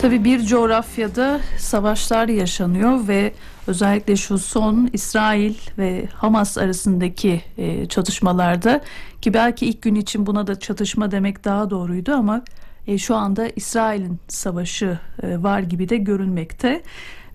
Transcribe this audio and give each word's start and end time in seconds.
Tabii 0.00 0.24
bir 0.24 0.42
coğrafyada 0.46 1.40
savaşlar 1.58 2.28
yaşanıyor 2.28 3.08
ve 3.08 3.32
özellikle 3.66 4.16
şu 4.16 4.38
son 4.38 4.90
İsrail 4.92 5.54
ve 5.78 6.06
Hamas 6.14 6.58
arasındaki 6.58 7.42
e, 7.56 7.86
çatışmalarda 7.86 8.80
ki 9.22 9.34
belki 9.34 9.66
ilk 9.66 9.82
gün 9.82 9.94
için 9.94 10.26
buna 10.26 10.46
da 10.46 10.58
çatışma 10.58 11.10
demek 11.10 11.44
daha 11.44 11.70
doğruydu 11.70 12.12
ama 12.12 12.42
e, 12.86 12.98
şu 12.98 13.16
anda 13.16 13.48
İsrail'in 13.56 14.18
savaşı 14.28 14.98
e, 15.22 15.42
var 15.42 15.60
gibi 15.60 15.88
de 15.88 15.96
görünmekte. 15.96 16.82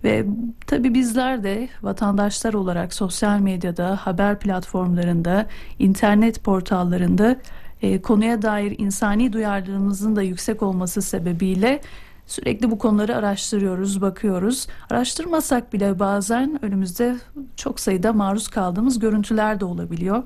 Ve 0.04 0.26
tabii 0.66 0.94
bizler 0.94 1.42
de 1.42 1.68
vatandaşlar 1.82 2.54
olarak 2.54 2.94
sosyal 2.94 3.38
medyada, 3.38 3.96
haber 3.96 4.38
platformlarında, 4.38 5.46
internet 5.78 6.44
portallarında 6.44 7.36
e, 7.82 8.02
konuya 8.02 8.42
dair 8.42 8.74
insani 8.78 9.32
duyarlılığımızın 9.32 10.16
da 10.16 10.22
yüksek 10.22 10.62
olması 10.62 11.02
sebebiyle 11.02 11.80
sürekli 12.26 12.70
bu 12.70 12.78
konuları 12.78 13.16
araştırıyoruz, 13.16 14.00
bakıyoruz. 14.00 14.66
Araştırmasak 14.90 15.72
bile 15.72 15.98
bazen 15.98 16.64
önümüzde 16.64 17.16
çok 17.56 17.80
sayıda 17.80 18.12
maruz 18.12 18.48
kaldığımız 18.48 18.98
görüntüler 18.98 19.60
de 19.60 19.64
olabiliyor. 19.64 20.22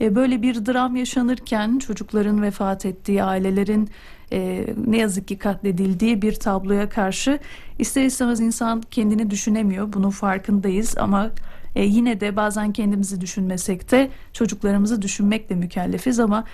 E, 0.00 0.14
böyle 0.14 0.42
bir 0.42 0.66
dram 0.66 0.96
yaşanırken 0.96 1.78
çocukların 1.78 2.42
vefat 2.42 2.86
ettiği, 2.86 3.22
ailelerin 3.22 3.90
e, 4.32 4.66
ne 4.86 4.98
yazık 4.98 5.28
ki 5.28 5.38
katledildiği 5.38 6.22
bir 6.22 6.34
tabloya 6.34 6.88
karşı 6.88 7.38
ister 7.78 8.04
istemez 8.04 8.40
insan 8.40 8.80
kendini 8.80 9.30
düşünemiyor. 9.30 9.92
Bunun 9.92 10.10
farkındayız 10.10 10.98
ama 10.98 11.30
e, 11.74 11.84
yine 11.84 12.20
de 12.20 12.36
bazen 12.36 12.72
kendimizi 12.72 13.20
düşünmesek 13.20 13.90
de 13.90 14.10
çocuklarımızı 14.32 15.02
düşünmekle 15.02 15.54
mükellefiz 15.54 16.20
ama 16.20 16.44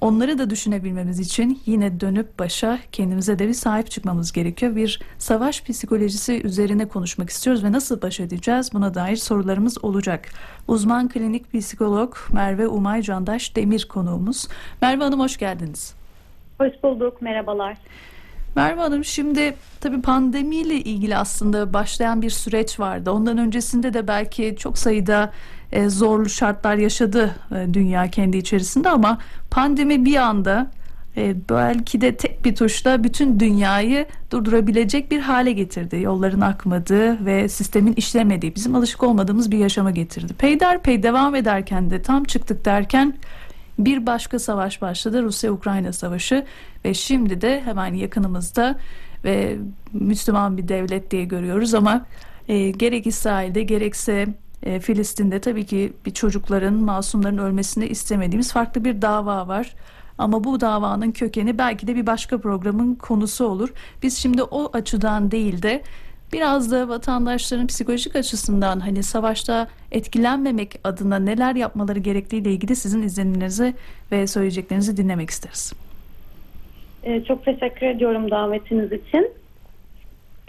Onları 0.00 0.38
da 0.38 0.50
düşünebilmemiz 0.50 1.20
için 1.20 1.60
yine 1.66 2.00
dönüp 2.00 2.38
başa 2.38 2.78
kendimize 2.92 3.38
de 3.38 3.48
bir 3.48 3.54
sahip 3.54 3.90
çıkmamız 3.90 4.32
gerekiyor. 4.32 4.76
Bir 4.76 5.00
savaş 5.18 5.64
psikolojisi 5.64 6.42
üzerine 6.42 6.88
konuşmak 6.88 7.30
istiyoruz 7.30 7.64
ve 7.64 7.72
nasıl 7.72 8.02
baş 8.02 8.20
edeceğiz 8.20 8.70
buna 8.72 8.94
dair 8.94 9.16
sorularımız 9.16 9.84
olacak. 9.84 10.28
Uzman 10.68 11.08
klinik 11.08 11.52
psikolog 11.52 12.14
Merve 12.32 12.68
Umay 12.68 13.02
Candaş 13.02 13.56
Demir 13.56 13.88
konuğumuz. 13.88 14.48
Merve 14.82 15.04
Hanım 15.04 15.20
hoş 15.20 15.36
geldiniz. 15.36 15.94
Hoş 16.58 16.72
bulduk, 16.82 17.22
merhabalar. 17.22 17.76
Merve 18.56 18.80
Hanım 18.80 19.04
şimdi 19.04 19.54
tabii 19.80 20.02
pandemiyle 20.02 20.74
ilgili 20.74 21.16
aslında 21.16 21.72
başlayan 21.72 22.22
bir 22.22 22.30
süreç 22.30 22.80
vardı. 22.80 23.10
Ondan 23.10 23.38
öncesinde 23.38 23.94
de 23.94 24.08
belki 24.08 24.56
çok 24.58 24.78
sayıda 24.78 25.32
e, 25.72 25.88
zorlu 25.88 26.28
şartlar 26.28 26.76
yaşadı 26.76 27.34
e, 27.50 27.74
dünya 27.74 28.10
kendi 28.10 28.36
içerisinde 28.36 28.90
ama 28.90 29.18
pandemi 29.50 30.04
bir 30.04 30.16
anda 30.16 30.70
e, 31.16 31.34
belki 31.50 32.00
de 32.00 32.16
tek 32.16 32.44
bir 32.44 32.54
tuşla 32.56 33.04
bütün 33.04 33.40
dünyayı 33.40 34.06
durdurabilecek 34.30 35.10
bir 35.10 35.20
hale 35.20 35.52
getirdi. 35.52 36.00
Yolların 36.00 36.40
akmadığı 36.40 37.26
ve 37.26 37.48
sistemin 37.48 37.92
işlemediği, 37.92 38.54
bizim 38.54 38.74
alışık 38.74 39.02
olmadığımız 39.02 39.50
bir 39.50 39.58
yaşama 39.58 39.90
getirdi. 39.90 40.34
Peyderpey 40.34 41.02
devam 41.02 41.34
ederken 41.34 41.90
de 41.90 42.02
tam 42.02 42.24
çıktık 42.24 42.64
derken 42.64 43.14
bir 43.78 44.06
başka 44.06 44.38
savaş 44.38 44.82
başladı. 44.82 45.22
Rusya-Ukrayna 45.22 45.92
savaşı 45.92 46.44
ve 46.84 46.94
şimdi 46.94 47.40
de 47.40 47.62
hemen 47.64 47.94
yakınımızda 47.94 48.78
ve 49.24 49.56
Müslüman 49.92 50.56
bir 50.56 50.68
devlet 50.68 51.10
diye 51.10 51.24
görüyoruz 51.24 51.74
ama 51.74 52.06
e, 52.48 52.70
gerek 52.70 53.06
İsrail'de 53.06 53.62
gerekse 53.62 54.26
e, 54.62 54.80
Filistin'de 54.80 55.40
tabii 55.40 55.66
ki 55.66 55.92
bir 56.06 56.10
çocukların, 56.10 56.74
masumların 56.74 57.38
ölmesini 57.38 57.86
istemediğimiz 57.86 58.52
farklı 58.52 58.84
bir 58.84 59.02
dava 59.02 59.48
var. 59.48 59.74
Ama 60.18 60.44
bu 60.44 60.60
davanın 60.60 61.12
kökeni 61.12 61.58
belki 61.58 61.86
de 61.86 61.96
bir 61.96 62.06
başka 62.06 62.40
programın 62.40 62.94
konusu 62.94 63.46
olur. 63.46 63.72
Biz 64.02 64.18
şimdi 64.18 64.42
o 64.42 64.70
açıdan 64.72 65.30
değil 65.30 65.62
de 65.62 65.82
biraz 66.32 66.72
da 66.72 66.88
vatandaşların 66.88 67.66
psikolojik 67.66 68.16
açısından 68.16 68.80
hani 68.80 69.02
savaşta 69.02 69.68
etkilenmemek 69.92 70.80
adına 70.84 71.18
neler 71.18 71.54
yapmaları 71.54 71.98
gerektiği 71.98 72.36
ile 72.36 72.52
ilgili 72.52 72.76
sizin 72.76 73.02
izlenimlerinizi 73.02 73.74
ve 74.12 74.26
söyleyeceklerinizi 74.26 74.96
dinlemek 74.96 75.30
isteriz. 75.30 75.72
Ee, 77.04 77.24
çok 77.24 77.44
teşekkür 77.44 77.86
ediyorum 77.86 78.30
davetiniz 78.30 78.92
için. 78.92 79.30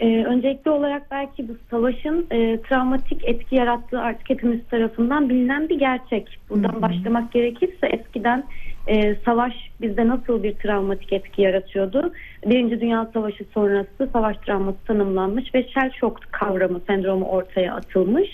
Ee, 0.00 0.24
öncelikli 0.24 0.70
olarak 0.70 1.10
belki 1.10 1.48
bu 1.48 1.52
savaşın 1.70 2.26
e, 2.30 2.60
travmatik 2.62 3.24
etki 3.24 3.54
yarattığı 3.54 4.00
artık 4.00 4.30
hepimiz 4.30 4.60
tarafından 4.70 5.28
bilinen 5.28 5.68
bir 5.68 5.78
gerçek. 5.78 6.38
Buradan 6.50 6.72
Hı-hı. 6.72 6.82
başlamak 6.82 7.32
gerekirse 7.32 7.86
eskiden 7.86 8.44
e, 8.88 9.16
savaş 9.24 9.52
bizde 9.80 10.08
nasıl 10.08 10.42
bir 10.42 10.54
travmatik 10.54 11.12
etki 11.12 11.42
yaratıyordu? 11.42 12.12
Birinci 12.46 12.80
Dünya 12.80 13.10
Savaşı 13.14 13.44
sonrası 13.54 14.08
savaş 14.12 14.36
travması 14.36 14.78
tanımlanmış 14.86 15.54
ve 15.54 15.68
shell 15.68 15.90
shock 15.90 16.32
kavramı, 16.32 16.80
sendromu 16.86 17.24
ortaya 17.24 17.74
atılmış. 17.74 18.28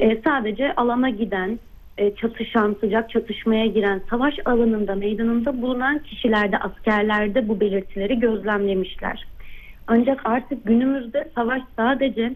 E, 0.00 0.20
sadece 0.24 0.74
alana 0.74 1.10
giden, 1.10 1.58
e, 1.98 2.14
çatışan, 2.14 2.76
sıcak 2.80 3.10
çatışmaya 3.10 3.66
giren, 3.66 4.02
savaş 4.10 4.34
alanında, 4.44 4.94
meydanında 4.94 5.62
bulunan 5.62 5.98
kişilerde, 5.98 6.58
askerlerde 6.58 7.48
bu 7.48 7.60
belirtileri 7.60 8.20
gözlemlemişler. 8.20 9.26
Ancak 9.86 10.20
artık 10.24 10.64
günümüzde 10.64 11.28
savaş 11.34 11.62
sadece 11.76 12.32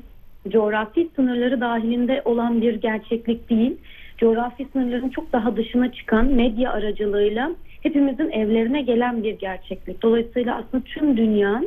coğrafi 0.48 1.08
sınırları 1.16 1.60
dahilinde 1.60 2.22
olan 2.24 2.62
bir 2.62 2.74
gerçeklik 2.74 3.50
değil, 3.50 3.76
coğrafi 4.18 4.66
sınırların 4.72 5.08
çok 5.08 5.32
daha 5.32 5.56
dışına 5.56 5.92
çıkan 5.92 6.26
medya 6.26 6.72
aracılığıyla 6.72 7.50
hepimizin 7.82 8.30
evlerine 8.30 8.82
gelen 8.82 9.22
bir 9.22 9.38
gerçeklik. 9.38 10.02
Dolayısıyla 10.02 10.56
aslında 10.56 10.84
tüm 10.84 11.16
dünya 11.16 11.62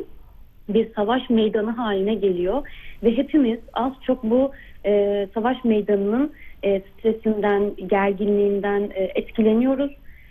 bir 0.68 0.94
savaş 0.94 1.30
meydanı 1.30 1.70
haline 1.70 2.14
geliyor 2.14 2.68
ve 3.02 3.16
hepimiz 3.16 3.58
az 3.72 3.92
çok 4.06 4.24
bu 4.24 4.52
e, 4.86 5.26
savaş 5.34 5.64
meydanının 5.64 6.32
e, 6.62 6.80
stresinden, 6.80 7.76
gerginliğinden 7.86 8.90
e, 8.94 9.02
etkileniyoruz 9.14 9.90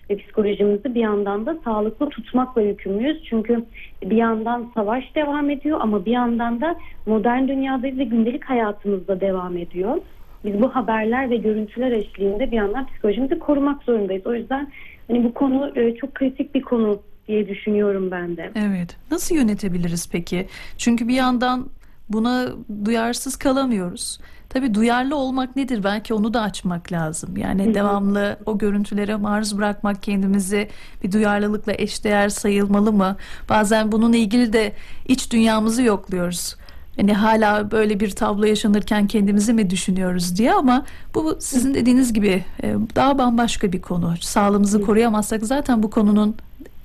ve 0.09 0.17
psikolojimizi 0.17 0.95
bir 0.95 1.01
yandan 1.01 1.45
da 1.45 1.57
sağlıklı 1.63 2.09
tutmakla 2.09 2.61
yükümlüyüz. 2.61 3.23
Çünkü 3.29 3.65
bir 4.03 4.15
yandan 4.15 4.71
savaş 4.75 5.15
devam 5.15 5.49
ediyor 5.49 5.77
ama 5.81 6.05
bir 6.05 6.11
yandan 6.11 6.61
da 6.61 6.75
modern 7.05 7.47
dünyadayız 7.47 7.97
ve 7.97 8.03
gündelik 8.03 8.43
hayatımızda 8.43 9.21
devam 9.21 9.57
ediyor. 9.57 9.97
Biz 10.45 10.61
bu 10.61 10.75
haberler 10.75 11.29
ve 11.29 11.37
görüntüler 11.37 11.91
eşliğinde 11.91 12.51
bir 12.51 12.55
yandan 12.57 12.87
psikolojimizi 12.87 13.39
korumak 13.39 13.83
zorundayız. 13.83 14.27
O 14.27 14.33
yüzden 14.33 14.71
hani 15.07 15.23
bu 15.23 15.33
konu 15.33 15.79
e, 15.79 15.95
çok 15.95 16.15
kritik 16.15 16.55
bir 16.55 16.61
konu 16.61 17.01
diye 17.27 17.47
düşünüyorum 17.47 18.11
ben 18.11 18.37
de. 18.37 18.51
Evet. 18.55 18.97
Nasıl 19.11 19.35
yönetebiliriz 19.35 20.09
peki? 20.11 20.47
Çünkü 20.77 21.07
bir 21.07 21.13
yandan 21.13 21.69
buna 22.09 22.47
duyarsız 22.85 23.35
kalamıyoruz. 23.35 24.19
Tabii 24.49 24.73
duyarlı 24.73 25.15
olmak 25.15 25.55
nedir? 25.55 25.83
Belki 25.83 26.13
onu 26.13 26.33
da 26.33 26.41
açmak 26.41 26.91
lazım. 26.91 27.37
Yani 27.37 27.73
devamlı 27.73 28.37
o 28.45 28.57
görüntülere 28.57 29.15
maruz 29.15 29.57
bırakmak 29.57 30.03
kendimizi 30.03 30.67
bir 31.03 31.11
duyarlılıkla 31.11 31.73
eşdeğer 31.77 32.29
sayılmalı 32.29 32.93
mı? 32.93 33.15
Bazen 33.49 33.91
bununla 33.91 34.17
ilgili 34.17 34.53
de 34.53 34.73
iç 35.07 35.31
dünyamızı 35.33 35.83
yokluyoruz. 35.83 36.55
Hani 36.97 37.13
hala 37.13 37.71
böyle 37.71 37.99
bir 37.99 38.09
tablo 38.11 38.45
yaşanırken 38.45 39.07
kendimizi 39.07 39.53
mi 39.53 39.69
düşünüyoruz 39.69 40.37
diye 40.37 40.53
ama 40.53 40.85
bu 41.15 41.37
sizin 41.39 41.73
dediğiniz 41.73 42.13
gibi 42.13 42.43
e, 42.63 42.75
daha 42.95 43.17
bambaşka 43.17 43.71
bir 43.71 43.81
konu. 43.81 44.13
Sağlığımızı 44.21 44.81
koruyamazsak 44.81 45.45
zaten 45.45 45.83
bu 45.83 45.89
konunun 45.89 46.35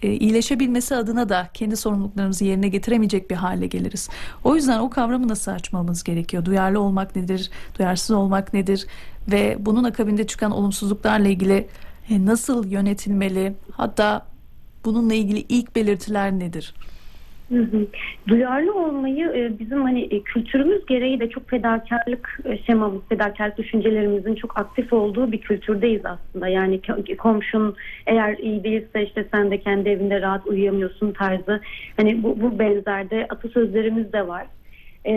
e, 0.02 0.12
iyileşebilmesi 0.12 0.96
adına 0.96 1.28
da 1.28 1.48
kendi 1.54 1.76
sorumluluklarımızı 1.76 2.44
yerine 2.44 2.68
getiremeyecek 2.68 3.30
bir 3.30 3.34
hale 3.34 3.66
geliriz. 3.66 4.08
O 4.44 4.56
yüzden 4.56 4.78
o 4.78 4.90
kavramı 4.90 5.28
nasıl 5.28 5.52
açmamız 5.52 6.02
gerekiyor? 6.02 6.44
Duyarlı 6.44 6.80
olmak 6.80 7.16
nedir? 7.16 7.50
Duyarsız 7.78 8.10
olmak 8.10 8.54
nedir? 8.54 8.86
Ve 9.30 9.56
bunun 9.60 9.84
akabinde 9.84 10.26
çıkan 10.26 10.50
olumsuzluklarla 10.50 11.28
ilgili 11.28 11.68
e, 12.10 12.26
nasıl 12.26 12.66
yönetilmeli? 12.66 13.54
Hatta 13.72 14.26
bununla 14.84 15.14
ilgili 15.14 15.38
ilk 15.48 15.76
belirtiler 15.76 16.32
nedir? 16.32 16.74
Duyarlı 18.28 18.74
olmayı 18.74 19.26
e, 19.26 19.58
bizim 19.58 19.82
hani 19.82 20.02
e, 20.02 20.20
kültürümüz 20.20 20.86
gereği 20.86 21.20
de 21.20 21.28
çok 21.28 21.50
fedakarlık 21.50 22.40
e, 22.44 22.58
şemamız, 22.58 23.02
fedakarlık 23.08 23.58
düşüncelerimizin 23.58 24.34
çok 24.34 24.60
aktif 24.60 24.92
olduğu 24.92 25.32
bir 25.32 25.38
kültürdeyiz 25.38 26.02
aslında. 26.06 26.48
Yani 26.48 26.80
komşun 27.18 27.76
eğer 28.06 28.38
iyi 28.38 28.64
değilse 28.64 29.04
işte 29.04 29.26
sen 29.32 29.50
de 29.50 29.60
kendi 29.60 29.88
evinde 29.88 30.20
rahat 30.20 30.46
uyuyamıyorsun 30.46 31.12
tarzı. 31.12 31.60
Hani 31.96 32.22
bu, 32.22 32.40
bu 32.40 32.58
benzerde 32.58 33.26
atasözlerimiz 33.28 34.12
de 34.12 34.28
var. 34.28 34.46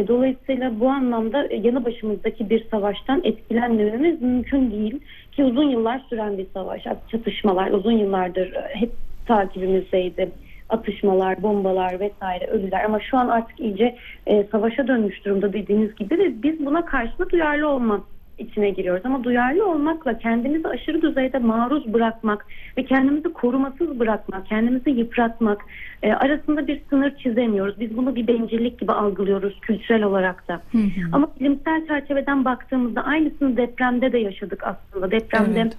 Dolayısıyla 0.07 0.79
bu 0.79 0.89
anlamda 0.89 1.47
yanı 1.63 1.85
başımızdaki 1.85 2.49
bir 2.49 2.67
savaştan 2.71 3.21
etkilenmememiz 3.23 4.21
mümkün 4.21 4.71
değil 4.71 4.99
ki 5.31 5.43
uzun 5.43 5.69
yıllar 5.69 6.01
süren 6.09 6.37
bir 6.37 6.45
savaş, 6.53 6.83
çatışmalar 7.11 7.71
uzun 7.71 7.91
yıllardır 7.91 8.53
hep 8.53 8.91
takibimizdeydi 9.25 10.31
atışmalar, 10.69 11.43
bombalar 11.43 11.99
vesaire 11.99 12.47
ölüler 12.47 12.83
ama 12.83 12.99
şu 12.99 13.17
an 13.17 13.27
artık 13.27 13.59
iyice 13.59 13.95
e, 14.27 14.43
savaşa 14.51 14.87
dönmüş 14.87 15.25
durumda 15.25 15.53
dediğiniz 15.53 15.95
gibi 15.95 16.17
ve 16.17 16.43
biz 16.43 16.65
buna 16.65 16.85
karşı 16.85 17.29
duyarlı 17.31 17.69
olma 17.69 18.01
içine 18.37 18.69
giriyoruz. 18.69 19.05
Ama 19.05 19.23
duyarlı 19.23 19.71
olmakla 19.71 20.17
kendimizi 20.17 20.67
aşırı 20.67 21.01
düzeyde 21.01 21.39
maruz 21.39 21.93
bırakmak 21.93 22.45
ve 22.77 22.85
kendimizi 22.85 23.33
korumasız 23.33 23.99
bırakmak, 23.99 24.45
kendimizi 24.45 24.89
yıpratmak 24.89 25.61
e, 26.03 26.13
arasında 26.13 26.67
bir 26.67 26.81
sınır 26.89 27.15
çizemiyoruz. 27.17 27.79
Biz 27.79 27.97
bunu 27.97 28.15
bir 28.15 28.27
bencillik 28.27 28.79
gibi 28.79 28.91
algılıyoruz 28.91 29.59
kültürel 29.61 30.03
olarak 30.03 30.47
da. 30.47 30.61
Hı 30.71 30.77
hı. 30.77 31.09
Ama 31.11 31.27
bilimsel 31.39 31.87
çerçeveden 31.87 32.45
baktığımızda 32.45 33.01
aynısını 33.01 33.57
depremde 33.57 34.11
de 34.11 34.17
yaşadık 34.17 34.63
aslında. 34.63 35.11
Depremde 35.11 35.59
Evet. 35.61 35.77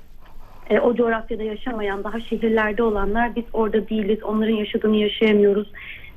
E, 0.71 0.81
o 0.81 0.95
coğrafyada 0.95 1.43
yaşamayan, 1.43 2.05
daha 2.05 2.21
şehirlerde 2.21 2.83
olanlar 2.83 3.37
biz 3.37 3.45
orada 3.53 3.89
değiliz, 3.89 4.23
onların 4.23 4.55
yaşadığını 4.55 4.97
yaşayamıyoruz. 4.97 5.73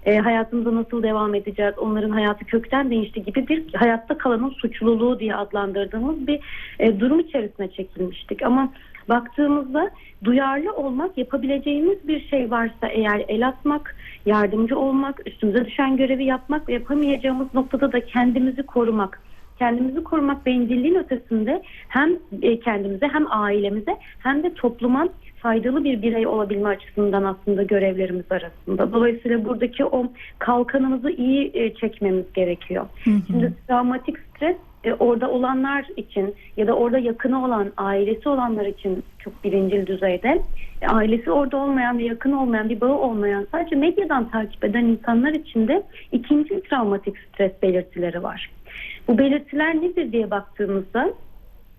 E, 0.06 0.18
hayatımıza 0.18 0.76
nasıl 0.76 1.04
devam 1.04 1.36
edeceğiz, 1.36 1.74
onların 1.78 2.10
hayatı 2.10 2.46
kökten 2.46 2.90
değişti 2.90 3.24
gibi 3.24 3.48
bir 3.48 3.74
hayatta 3.74 4.18
kalanın 4.18 4.50
suçluluğu 4.50 5.20
diye 5.20 5.36
adlandırdığımız 5.36 6.28
bir 6.28 6.40
e, 6.80 7.00
durum 7.00 7.20
içerisine 7.20 7.72
çekilmiştik. 7.72 8.44
Ama 8.44 8.74
baktığımızda 9.10 9.92
duyarlı 10.24 10.74
olmak, 10.74 11.18
yapabileceğimiz 11.18 12.08
bir 12.08 12.28
şey 12.28 12.52
varsa 12.52 12.88
eğer 12.88 13.26
el 13.28 13.48
atmak, 13.48 13.96
yardımcı 14.26 14.80
olmak, 14.80 15.28
üstümüze 15.28 15.66
düşen 15.66 15.98
görevi 15.98 16.24
yapmak 16.24 16.70
ve 16.70 16.74
yapamayacağımız 16.74 17.54
noktada 17.54 17.92
da 17.92 18.06
kendimizi 18.06 18.64
korumak 18.64 19.22
kendimizi 19.60 20.04
korumak 20.04 20.46
bencilliğin 20.46 20.96
ötesinde 20.96 21.62
hem 21.88 22.10
e, 22.42 22.60
kendimize 22.60 23.08
hem 23.08 23.26
ailemize 23.32 23.98
hem 24.20 24.44
de 24.44 24.54
topluma 24.54 25.08
faydalı 25.40 25.84
bir 25.84 26.02
birey 26.02 26.28
olabilme 26.28 26.70
açısından 26.70 27.24
aslında 27.24 27.64
görevlerimiz 27.64 28.32
arasında. 28.32 28.94
Dolayısıyla 28.94 29.46
buradaki 29.46 29.86
o 29.86 30.12
kalkanımızı 30.40 31.12
iyi 31.12 31.52
e, 31.54 31.74
çekmemiz 31.74 32.34
gerekiyor. 32.34 32.86
Hı 33.04 33.10
hı. 33.12 33.20
Şimdi 33.28 33.54
travmatik 33.68 34.18
stres 34.20 34.56
e, 34.84 34.94
orada 34.94 35.32
olanlar 35.32 35.86
için 35.98 36.36
ya 36.58 36.68
da 36.68 36.74
orada 36.74 37.00
yakını 37.00 37.46
olan, 37.46 37.72
ailesi 37.78 38.30
olanlar 38.30 38.66
için 38.66 39.04
çok 39.20 39.44
birincil 39.44 39.88
düzeyde. 39.88 40.42
Ailesi 40.88 41.32
orada 41.32 41.58
olmayan 41.58 41.98
ve 41.98 42.04
yakın 42.04 42.32
olmayan, 42.32 42.70
bir 42.70 42.82
bağı 42.82 42.98
olmayan 42.98 43.48
sadece 43.52 43.76
medyadan 43.76 44.30
takip 44.30 44.64
eden 44.64 44.86
insanlar 44.86 45.32
için 45.32 45.68
de 45.68 45.84
ikinci 46.12 46.62
travmatik 46.62 47.18
stres 47.18 47.52
belirtileri 47.62 48.24
var. 48.24 48.50
Bu 49.10 49.18
belirtiler 49.18 49.76
nedir 49.76 50.12
diye 50.12 50.32
baktığımızda 50.32 51.14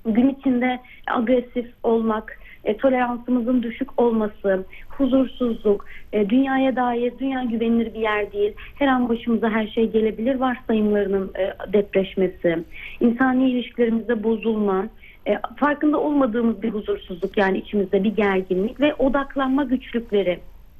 gün 0.04 0.28
içinde 0.28 0.80
agresif 1.06 1.66
olmak, 1.82 2.38
e, 2.64 2.76
toleransımızın 2.76 3.62
düşük 3.62 4.00
olması, 4.00 4.66
huzursuzluk, 4.88 5.86
e, 6.12 6.30
dünyaya 6.30 6.76
dair 6.76 7.12
dünya 7.18 7.42
güvenilir 7.44 7.94
bir 7.94 8.00
yer 8.00 8.32
değil. 8.32 8.52
Her 8.78 8.86
an 8.86 9.08
başımıza 9.08 9.50
her 9.50 9.66
şey 9.66 9.90
gelebilir 9.90 10.34
varsayımlarının 10.34 11.30
e, 11.38 11.72
depreşmesi, 11.72 12.64
insani 13.00 13.50
ilişkilerimizde 13.50 14.24
bozulma, 14.24 14.88
e, 15.26 15.38
farkında 15.56 16.00
olmadığımız 16.00 16.62
bir 16.62 16.70
huzursuzluk 16.70 17.36
yani 17.36 17.58
içimizde 17.58 18.04
bir 18.04 18.16
gerginlik 18.16 18.80
ve 18.80 18.94
odaklanma 18.94 19.64
güçlükleri, 19.64 20.38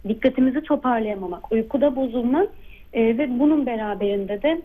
dikkatimizi 0.08 0.62
toparlayamamak, 0.62 1.52
uykuda 1.52 1.97
bozulma 1.97 2.47
e, 2.93 3.19
ve 3.19 3.38
bunun 3.38 3.67
beraberinde 3.67 4.43
de 4.43 4.62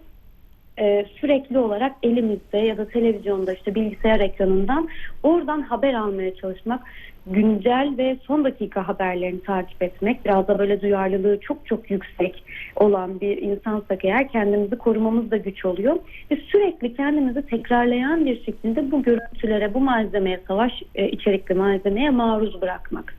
e, 0.80 1.06
sürekli 1.19 1.60
olarak 1.60 1.95
elimizde 2.04 2.57
ya 2.57 2.77
da 2.77 2.88
televizyonda 2.88 3.54
işte 3.54 3.75
bilgisayar 3.75 4.19
ekranından 4.19 4.89
oradan 5.24 5.62
haber 5.62 5.94
almaya 5.94 6.36
çalışmak, 6.36 6.81
güncel 7.27 7.94
ve 7.98 8.18
son 8.27 8.44
dakika 8.44 8.88
haberlerini 8.88 9.42
takip 9.42 9.83
etmek, 9.83 10.25
biraz 10.25 10.48
da 10.48 10.60
böyle 10.60 10.81
duyarlılığı 10.81 11.39
çok 11.39 11.66
çok 11.66 11.92
yüksek 11.92 12.44
olan 12.75 13.22
bir 13.22 13.38
insansak 13.38 14.06
eğer 14.06 14.27
kendimizi 14.27 14.75
korumamız 14.75 15.31
da 15.31 15.38
güç 15.38 15.66
oluyor 15.66 15.95
ve 16.31 16.36
sürekli 16.36 16.95
kendimizi 16.95 17.42
tekrarlayan 17.42 18.25
bir 18.25 18.44
şekilde 18.44 18.92
bu 18.92 19.04
görüntülere, 19.04 19.74
bu 19.74 19.80
malzemeye, 19.80 20.39
savaş 20.48 20.83
e, 20.95 21.10
içerikli 21.10 21.56
malzemeye 21.56 22.10
maruz 22.10 22.62
bırakmak. 22.62 23.16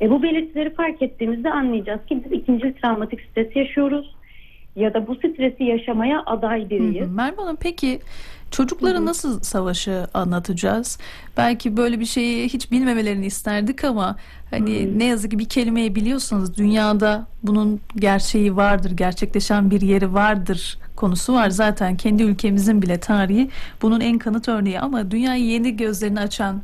E, 0.00 0.10
bu 0.10 0.22
belirtileri 0.22 0.74
fark 0.74 1.02
ettiğimizde 1.02 1.50
anlayacağız 1.50 2.06
ki 2.06 2.22
biz 2.24 2.32
ikinci 2.32 2.74
travmatik 2.74 3.20
stres 3.20 3.56
yaşıyoruz 3.56 4.14
ya 4.76 4.94
da 4.94 5.06
bu 5.06 5.14
stresi 5.14 5.64
yaşamaya 5.64 6.22
aday 6.26 6.64
Hı 6.64 6.70
biriyiz. 6.70 7.06
hı. 7.06 7.10
Merve 7.10 7.36
Hanım 7.36 7.56
peki 7.60 8.00
çocuklara 8.50 9.04
nasıl 9.04 9.40
savaşı 9.40 10.06
anlatacağız? 10.14 10.98
Belki 11.36 11.76
böyle 11.76 12.00
bir 12.00 12.04
şeyi 12.04 12.48
hiç 12.48 12.70
bilmemelerini 12.72 13.26
isterdik 13.26 13.84
ama 13.84 14.16
hani 14.50 14.98
ne 14.98 15.04
yazık 15.04 15.30
ki 15.30 15.38
bir 15.38 15.48
kelimeyi 15.48 15.94
biliyorsanız 15.94 16.56
dünyada 16.56 17.26
bunun 17.42 17.80
gerçeği 17.96 18.56
vardır, 18.56 18.90
gerçekleşen 18.90 19.70
bir 19.70 19.80
yeri 19.80 20.14
vardır 20.14 20.78
konusu 20.96 21.32
var. 21.34 21.50
Zaten 21.50 21.96
kendi 21.96 22.22
ülkemizin 22.22 22.82
bile 22.82 23.00
tarihi 23.00 23.48
bunun 23.82 24.00
en 24.00 24.18
kanıt 24.18 24.48
örneği 24.48 24.80
ama 24.80 25.10
dünyayı 25.10 25.44
yeni 25.44 25.76
gözlerini 25.76 26.20
açan 26.20 26.62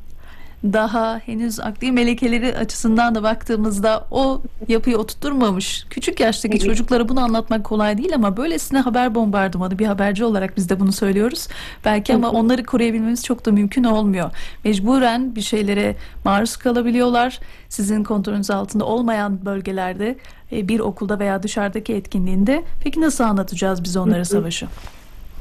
daha 0.65 1.21
henüz 1.27 1.61
akli 1.61 1.93
melekeleri 1.93 2.57
açısından 2.57 3.15
da 3.15 3.23
baktığımızda 3.23 4.07
o 4.11 4.43
yapıyı 4.69 4.99
oturtmamış 4.99 5.87
küçük 5.91 6.21
yaştaki 6.21 6.57
Evet. 6.57 6.67
çocuklara 6.67 7.09
bunu 7.09 7.21
anlatmak 7.21 7.65
kolay 7.65 7.99
değil 7.99 8.15
ama 8.15 8.37
böylesine 8.37 8.79
haber 8.79 9.15
bombardımanı 9.15 9.79
bir 9.79 9.87
haberci 9.87 10.25
olarak 10.25 10.57
biz 10.57 10.69
de 10.69 10.81
bunu 10.81 10.93
söylüyoruz. 10.93 11.49
Belki 11.85 12.15
ama 12.15 12.31
onları 12.31 12.65
koruyabilmemiz 12.65 13.25
çok 13.25 13.47
da 13.47 13.53
mümkün 13.53 13.85
olmuyor. 13.85 14.31
Mecburen 14.65 15.37
bir 15.37 15.43
şeylere 15.43 15.97
maruz 16.25 16.57
kalabiliyorlar. 16.57 17.41
Sizin 17.69 18.05
kontrolünüz 18.05 18.51
altında 18.51 18.85
olmayan 18.85 19.45
bölgelerde 19.45 20.17
e, 20.53 20.69
bir 20.69 20.81
okulda 20.81 21.19
veya 21.19 21.43
dışarıdaki 21.43 21.95
etkinliğinde. 21.95 22.65
Peki 22.85 23.01
nasıl 23.01 23.25
anlatacağız 23.25 23.85
biz 23.85 23.97
onlara 23.97 24.25
savaşı? 24.25 24.67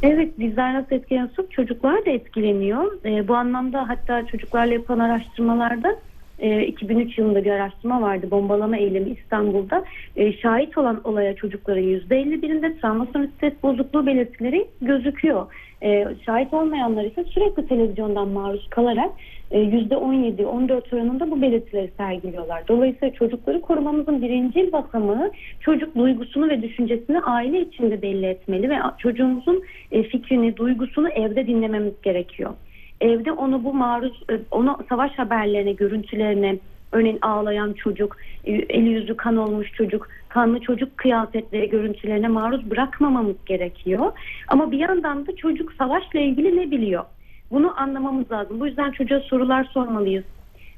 Evet 0.01 0.39
bizler 0.39 0.73
nasıl 0.73 0.95
etkileniyorsak 0.95 1.51
çocuklar 1.51 2.05
da 2.05 2.09
etkileniyor. 2.09 3.05
E, 3.05 3.27
bu 3.27 3.35
anlamda 3.35 3.89
hatta 3.89 4.25
çocuklarla 4.27 4.73
yapılan 4.73 4.99
araştırmalarda 4.99 5.95
e, 6.39 6.65
2003 6.65 7.17
yılında 7.17 7.45
bir 7.45 7.51
araştırma 7.51 8.01
vardı 8.01 8.31
bombalama 8.31 8.77
eylemi 8.77 9.09
İstanbul'da. 9.09 9.83
E, 10.15 10.33
şahit 10.33 10.77
olan 10.77 11.01
olaya 11.03 11.35
çocukların 11.35 11.83
%51'inde 11.83 12.79
travma 12.81 13.07
sonrası 13.13 13.31
stres 13.37 13.53
bozukluğu 13.63 14.05
belirtileri 14.05 14.67
gözüküyor. 14.81 15.45
E, 15.83 16.07
şahit 16.25 16.53
olmayanlar 16.53 17.03
ise 17.05 17.23
sürekli 17.23 17.67
televizyondan 17.67 18.27
maruz 18.27 18.67
kalarak 18.69 19.11
e, 19.51 19.59
%17-14 19.59 20.95
oranında 20.95 21.31
bu 21.31 21.41
belirtileri 21.41 21.91
sergiliyorlar. 21.97 22.63
Dolayısıyla 22.67 23.13
çocukları 23.13 23.61
korumamızın 23.61 24.21
birinci 24.21 24.71
basamağı 24.71 25.31
çocuk 25.59 25.95
duygusunu 25.95 26.49
ve 26.49 26.61
düşüncesini 26.61 27.19
aile 27.19 27.61
içinde 27.61 28.01
belli 28.01 28.25
etmeli 28.25 28.69
ve 28.69 28.75
çocuğumuzun 28.97 29.63
e, 29.91 30.03
fikrini, 30.03 30.57
duygusunu 30.57 31.09
evde 31.09 31.47
dinlememiz 31.47 31.93
gerekiyor. 32.01 32.53
Evde 33.01 33.31
onu 33.31 33.63
bu 33.63 33.73
maruz, 33.73 34.23
e, 34.31 34.39
onu 34.51 34.77
savaş 34.89 35.19
haberlerine, 35.19 35.71
görüntülerine, 35.71 36.57
örneğin 36.91 37.19
ağlayan 37.21 37.73
çocuk, 37.73 38.17
e, 38.45 38.51
eli 38.51 38.89
yüzü 38.89 39.17
kan 39.17 39.37
olmuş 39.37 39.71
çocuk, 39.73 40.09
kanlı 40.29 40.59
çocuk 40.59 40.97
kıyafetleri, 40.97 41.69
görüntülerine 41.69 42.27
maruz 42.27 42.71
bırakmamamız 42.71 43.35
gerekiyor. 43.45 44.11
Ama 44.47 44.71
bir 44.71 44.79
yandan 44.79 45.27
da 45.27 45.35
çocuk 45.35 45.73
savaşla 45.73 46.19
ilgili 46.19 46.57
ne 46.57 46.71
biliyor? 46.71 47.03
Bunu 47.51 47.81
anlamamız 47.81 48.31
lazım. 48.31 48.59
Bu 48.59 48.67
yüzden 48.67 48.91
çocuğa 48.91 49.19
sorular 49.19 49.63
sormalıyız. 49.63 50.23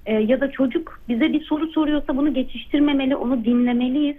E, 0.06 0.14
ya 0.14 0.42
da 0.42 0.52
çocuk 0.52 1.02
bize 1.10 1.34
bir 1.34 1.42
soru 1.42 1.68
soruyorsa 1.68 2.18
bunu 2.18 2.34
geçiştirmemeli, 2.34 3.16
onu 3.16 3.46
dinlemeliyiz. 3.46 4.18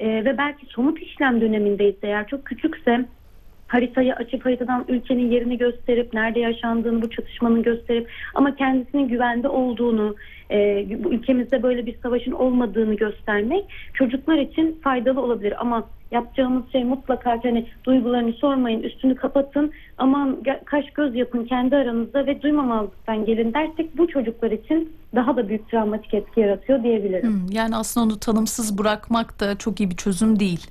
E, 0.00 0.24
ve 0.24 0.38
belki 0.38 0.66
somut 0.66 1.02
işlem 1.02 1.40
dönemindeyiz 1.40 1.94
eğer 2.02 2.26
çok 2.26 2.44
küçükse 2.44 3.04
haritayı 3.66 4.14
açıp 4.14 4.44
haritadan 4.44 4.84
ülkenin 4.88 5.30
yerini 5.30 5.58
gösterip 5.58 6.14
nerede 6.14 6.40
yaşandığını 6.40 7.02
bu 7.02 7.10
çatışmanın 7.10 7.62
gösterip 7.62 8.10
ama 8.34 8.56
kendisinin 8.56 9.08
güvende 9.08 9.48
olduğunu 9.48 10.14
e, 10.50 10.84
ülkemizde 10.84 11.62
böyle 11.62 11.86
bir 11.86 11.96
savaşın 12.02 12.32
olmadığını 12.32 12.94
göstermek 12.94 13.64
çocuklar 13.94 14.38
için 14.38 14.80
faydalı 14.82 15.20
olabilir 15.20 15.54
ama 15.60 15.84
yapacağımız 16.10 16.72
şey 16.72 16.84
mutlaka 16.84 17.40
hani 17.42 17.66
duygularını 17.84 18.32
sormayın 18.32 18.82
üstünü 18.82 19.14
kapatın 19.14 19.72
aman 19.98 20.42
kaş 20.64 20.84
göz 20.94 21.14
yapın 21.14 21.44
kendi 21.44 21.76
aranızda 21.76 22.26
ve 22.26 22.42
duymamazlıktan 22.42 23.24
gelin 23.24 23.54
dersek 23.54 23.98
bu 23.98 24.08
çocuklar 24.08 24.50
için 24.50 24.92
daha 25.14 25.36
da 25.36 25.48
büyük 25.48 25.70
travmatik 25.70 26.14
etki 26.14 26.40
yaratıyor 26.40 26.82
diyebilirim. 26.82 27.28
Hmm, 27.28 27.50
yani 27.50 27.76
aslında 27.76 28.06
onu 28.06 28.18
tanımsız 28.18 28.78
bırakmak 28.78 29.40
da 29.40 29.58
çok 29.58 29.80
iyi 29.80 29.90
bir 29.90 29.96
çözüm 29.96 30.40
değil. 30.40 30.66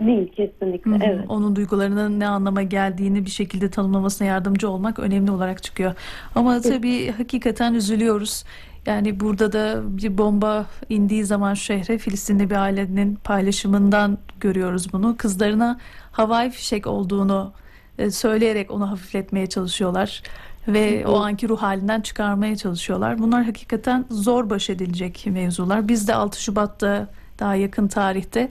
Değil 0.00 0.32
kesinlikle 0.32 0.90
Hı 0.90 0.94
hı. 0.94 1.00
evet. 1.04 1.24
Onun 1.28 1.56
duygularının 1.56 2.20
ne 2.20 2.28
anlama 2.28 2.62
geldiğini 2.62 3.24
bir 3.24 3.30
şekilde 3.30 3.70
tanımlamasına 3.70 4.28
yardımcı 4.28 4.70
olmak 4.70 4.98
önemli 4.98 5.30
olarak 5.30 5.62
çıkıyor. 5.62 5.94
Ama 6.34 6.60
tabii 6.60 7.10
hakikaten 7.10 7.74
üzülüyoruz. 7.74 8.44
Yani 8.86 9.20
burada 9.20 9.52
da 9.52 9.82
bir 9.86 10.18
bomba 10.18 10.66
indiği 10.88 11.24
zaman 11.24 11.54
şehre 11.54 11.98
Filistinli 11.98 12.50
bir 12.50 12.54
ailenin 12.54 13.14
paylaşımından 13.14 14.18
görüyoruz 14.40 14.92
bunu. 14.92 15.16
Kızlarına 15.16 15.78
havai 16.12 16.50
fişek 16.50 16.86
olduğunu 16.86 17.52
e, 17.98 18.10
söyleyerek 18.10 18.70
onu 18.70 18.90
hafifletmeye 18.90 19.46
çalışıyorlar 19.46 20.22
ve 20.68 21.06
o 21.06 21.16
anki 21.16 21.48
ruh 21.48 21.62
halinden 21.62 22.00
çıkarmaya 22.00 22.56
çalışıyorlar. 22.56 23.18
Bunlar 23.18 23.44
hakikaten 23.44 24.04
zor 24.10 24.50
baş 24.50 24.70
edilecek 24.70 25.26
mevzular. 25.26 25.88
Biz 25.88 26.08
de 26.08 26.14
6 26.14 26.42
Şubat'ta 26.42 27.08
daha 27.38 27.54
yakın 27.54 27.88
tarihte 27.88 28.48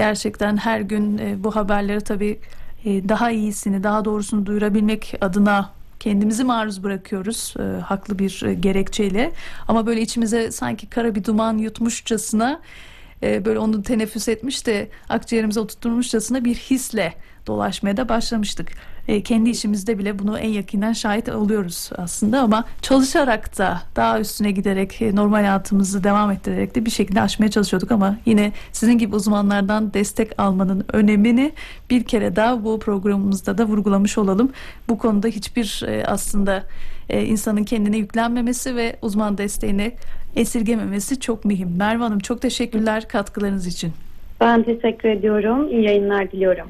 gerçekten 0.00 0.56
her 0.56 0.80
gün 0.80 1.18
e, 1.18 1.44
bu 1.44 1.56
haberleri 1.56 2.00
tabii 2.00 2.38
e, 2.84 3.08
daha 3.08 3.30
iyisini, 3.30 3.82
daha 3.82 4.04
doğrusunu 4.04 4.46
duyurabilmek 4.46 5.14
adına 5.20 5.70
Kendimizi 6.00 6.44
maruz 6.44 6.82
bırakıyoruz 6.82 7.54
e, 7.58 7.80
haklı 7.80 8.18
bir 8.18 8.42
e, 8.46 8.54
gerekçeyle. 8.54 9.32
Ama 9.68 9.86
böyle 9.86 10.00
içimize 10.00 10.52
sanki 10.52 10.86
kara 10.86 11.14
bir 11.14 11.24
duman 11.24 11.58
yutmuşçasına 11.58 12.60
böyle 13.22 13.58
onu 13.58 13.82
teneffüs 13.82 14.28
etmiş 14.28 14.66
de 14.66 14.88
akciğerimize 15.08 15.60
oturtmuşçasına 15.60 16.44
bir 16.44 16.54
hisle 16.54 17.14
dolaşmaya 17.46 17.96
da 17.96 18.08
başlamıştık. 18.08 18.68
E, 19.10 19.22
kendi 19.22 19.50
işimizde 19.50 19.98
bile 19.98 20.18
bunu 20.18 20.38
en 20.38 20.48
yakından 20.48 20.92
şahit 20.92 21.28
oluyoruz 21.28 21.90
aslında 21.96 22.40
ama 22.40 22.64
çalışarak 22.82 23.58
da 23.58 23.82
daha 23.96 24.20
üstüne 24.20 24.50
giderek 24.50 25.02
e, 25.02 25.16
normal 25.16 25.38
hayatımızı 25.38 26.04
devam 26.04 26.30
ettirerek 26.30 26.74
de 26.74 26.84
bir 26.84 26.90
şekilde 26.90 27.20
aşmaya 27.20 27.50
çalışıyorduk 27.50 27.92
ama 27.92 28.16
yine 28.26 28.52
sizin 28.72 28.98
gibi 28.98 29.16
uzmanlardan 29.16 29.94
destek 29.94 30.40
almanın 30.40 30.84
önemini 30.92 31.52
bir 31.90 32.04
kere 32.04 32.36
daha 32.36 32.64
bu 32.64 32.78
programımızda 32.78 33.58
da 33.58 33.64
vurgulamış 33.64 34.18
olalım. 34.18 34.52
Bu 34.88 34.98
konuda 34.98 35.28
hiçbir 35.28 35.82
e, 35.86 36.04
aslında 36.06 36.64
e, 37.08 37.24
insanın 37.24 37.64
kendine 37.64 37.96
yüklenmemesi 37.96 38.76
ve 38.76 38.96
uzman 39.02 39.38
desteğini 39.38 39.92
esirgememesi 40.36 41.20
çok 41.20 41.44
mühim. 41.44 41.76
Merve 41.76 42.02
Hanım 42.02 42.18
çok 42.18 42.42
teşekkürler 42.42 43.08
katkılarınız 43.08 43.66
için. 43.66 43.92
Ben 44.40 44.62
teşekkür 44.62 45.08
ediyorum. 45.08 45.68
İyi 45.68 45.82
yayınlar 45.82 46.32
diliyorum. 46.32 46.66